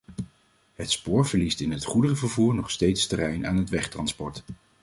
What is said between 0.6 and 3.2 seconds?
Het spoor verliest in het goederenvervoer nog steeds